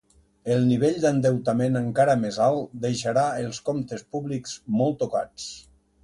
El 0.53 0.63
nivell 0.67 0.95
d’endeutament 1.01 1.77
encara 1.81 2.15
més 2.21 2.39
alt 2.45 2.71
deixarà 2.85 3.25
els 3.41 3.59
comptes 3.67 4.05
públics 4.17 4.55
molt 4.79 4.99
tocats. 5.03 5.47